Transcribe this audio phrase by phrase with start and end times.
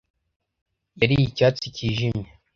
[0.99, 2.29] Yari icyatsi cyijimye